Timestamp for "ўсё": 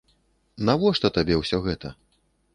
1.43-1.61